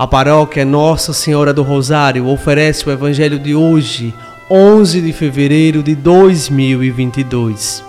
A 0.00 0.06
paróquia 0.06 0.64
Nossa 0.64 1.12
Senhora 1.12 1.52
do 1.52 1.62
Rosário 1.62 2.26
oferece 2.26 2.88
o 2.88 2.90
Evangelho 2.90 3.38
de 3.38 3.54
hoje, 3.54 4.14
11 4.50 5.02
de 5.02 5.12
fevereiro 5.12 5.82
de 5.82 5.94
2022. 5.94 7.84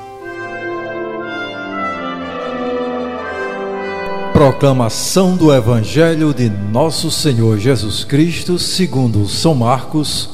Proclamação 4.34 5.38
do 5.38 5.54
Evangelho 5.54 6.34
de 6.34 6.50
Nosso 6.50 7.10
Senhor 7.10 7.58
Jesus 7.58 8.04
Cristo, 8.04 8.60
segundo 8.60 9.26
São 9.30 9.56
Marcos, 9.56 10.30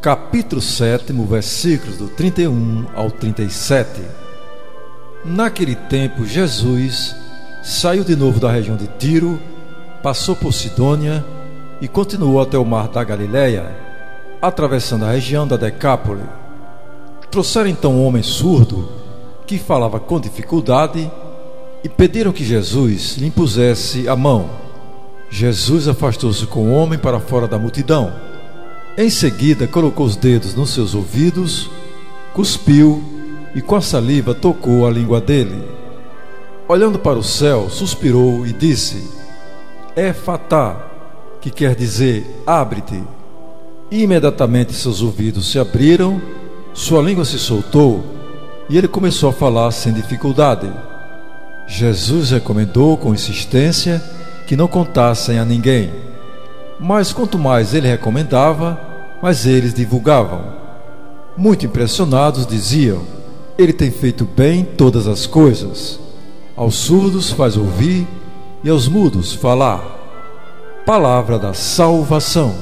capítulo 0.00 0.62
7, 0.62 1.12
versículos 1.28 1.96
do 1.96 2.06
31 2.10 2.86
ao 2.94 3.10
37. 3.10 4.02
Naquele 5.24 5.74
tempo, 5.74 6.24
Jesus 6.24 7.12
saiu 7.60 8.04
de 8.04 8.14
novo 8.14 8.38
da 8.38 8.52
região 8.52 8.76
de 8.76 8.86
Tiro, 9.00 9.40
passou 10.02 10.34
por 10.34 10.52
Sidônia 10.52 11.24
e 11.80 11.86
continuou 11.86 12.40
até 12.40 12.58
o 12.58 12.64
mar 12.64 12.88
da 12.88 13.04
Galileia, 13.04 13.64
atravessando 14.40 15.04
a 15.04 15.12
região 15.12 15.46
da 15.46 15.56
Decápole. 15.56 16.24
Trouxeram 17.30 17.70
então 17.70 17.94
um 17.94 18.04
homem 18.04 18.22
surdo 18.22 18.88
que 19.46 19.58
falava 19.58 20.00
com 20.00 20.20
dificuldade 20.20 21.10
e 21.84 21.88
pediram 21.88 22.32
que 22.32 22.44
Jesus 22.44 23.16
lhe 23.16 23.26
impusesse 23.26 24.08
a 24.08 24.16
mão. 24.16 24.50
Jesus 25.30 25.88
afastou-se 25.88 26.46
com 26.46 26.68
o 26.68 26.72
homem 26.72 26.98
para 26.98 27.20
fora 27.20 27.46
da 27.46 27.58
multidão. 27.58 28.12
Em 28.98 29.08
seguida, 29.08 29.66
colocou 29.66 30.04
os 30.04 30.16
dedos 30.16 30.54
nos 30.54 30.70
seus 30.70 30.94
ouvidos, 30.94 31.70
cuspiu 32.34 33.02
e 33.54 33.62
com 33.62 33.76
a 33.76 33.80
saliva 33.80 34.34
tocou 34.34 34.86
a 34.86 34.90
língua 34.90 35.20
dele. 35.20 35.62
Olhando 36.68 36.98
para 36.98 37.18
o 37.18 37.22
céu, 37.22 37.68
suspirou 37.70 38.46
e 38.46 38.52
disse: 38.52 39.11
É 39.94 40.12
fatá, 40.14 40.76
que 41.38 41.50
quer 41.50 41.74
dizer 41.74 42.42
abre-te. 42.46 43.02
Imediatamente 43.90 44.72
seus 44.72 45.02
ouvidos 45.02 45.50
se 45.50 45.58
abriram, 45.58 46.20
sua 46.72 47.02
língua 47.02 47.26
se 47.26 47.38
soltou 47.38 48.02
e 48.70 48.78
ele 48.78 48.88
começou 48.88 49.28
a 49.28 49.34
falar 49.34 49.70
sem 49.70 49.92
dificuldade. 49.92 50.72
Jesus 51.66 52.30
recomendou 52.30 52.96
com 52.96 53.12
insistência 53.12 54.02
que 54.46 54.56
não 54.56 54.66
contassem 54.66 55.38
a 55.38 55.44
ninguém. 55.44 55.92
Mas 56.80 57.12
quanto 57.12 57.38
mais 57.38 57.74
ele 57.74 57.86
recomendava, 57.86 58.80
mais 59.22 59.44
eles 59.44 59.74
divulgavam. 59.74 60.42
Muito 61.36 61.66
impressionados, 61.66 62.46
diziam: 62.46 63.02
Ele 63.58 63.74
tem 63.74 63.90
feito 63.90 64.24
bem 64.24 64.64
todas 64.64 65.06
as 65.06 65.26
coisas. 65.26 66.00
Aos 66.56 66.76
surdos 66.76 67.30
faz 67.30 67.58
ouvir 67.58 68.06
e 68.64 68.70
aos 68.70 68.86
mudos 68.88 69.34
falar. 69.34 69.80
Palavra 70.86 71.38
da 71.38 71.54
salvação. 71.54 72.54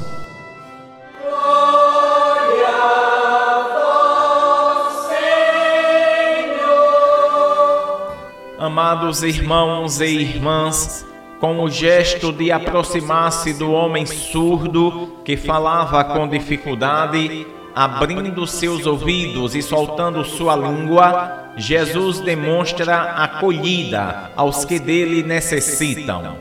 Amados 8.58 9.22
irmãos 9.22 10.00
e 10.00 10.06
irmãs, 10.06 11.06
com 11.40 11.62
o 11.64 11.70
gesto 11.70 12.30
de 12.30 12.52
aproximar-se 12.52 13.54
do 13.54 13.72
homem 13.72 14.04
surdo 14.04 15.16
que 15.24 15.36
falava 15.36 16.04
com 16.04 16.28
dificuldade, 16.28 17.46
abrindo 17.74 18.46
seus 18.46 18.86
ouvidos 18.86 19.54
e 19.54 19.62
soltando 19.62 20.24
sua 20.24 20.56
língua, 20.56 21.52
Jesus 21.56 22.20
demonstra 22.20 23.00
acolhida 23.14 24.30
aos 24.36 24.64
que 24.64 24.78
dele 24.78 25.22
necessitam. 25.22 26.36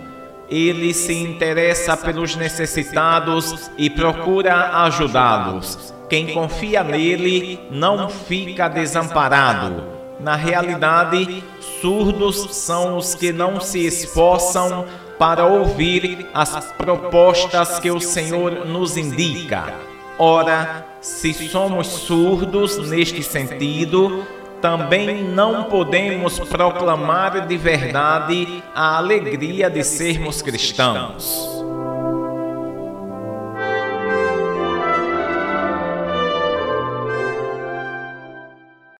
Ele 0.50 0.94
se 0.94 1.14
interessa 1.14 1.96
pelos 1.96 2.36
necessitados 2.36 3.70
e 3.78 3.90
procura 3.90 4.84
ajudá-los. 4.84 5.94
Quem 6.10 6.34
confia 6.34 6.84
nele 6.84 7.60
não 7.70 8.10
fica 8.10 8.68
desamparado 8.68 10.00
na 10.20 10.36
realidade, 10.36 11.42
surdos 11.82 12.48
são 12.52 12.98
os 12.98 13.16
que 13.16 13.32
não 13.32 13.62
se 13.62 13.86
esforçam 13.86 14.86
para 15.18 15.46
ouvir 15.46 16.28
as 16.34 16.74
propostas 16.74 17.80
que 17.80 17.90
o 17.90 18.02
Senhor 18.02 18.66
nos 18.66 18.98
indica. 18.98 19.74
Ora, 20.22 20.86
se 21.00 21.34
somos 21.34 21.88
surdos 21.88 22.78
neste 22.90 23.24
sentido, 23.24 24.28
também 24.62 25.24
não 25.24 25.64
podemos 25.64 26.38
proclamar 26.40 27.48
de 27.48 27.56
verdade 27.56 28.62
a 28.76 28.98
alegria 28.98 29.70
de 29.70 29.82
sermos 29.82 30.42
cristãos. 30.42 31.64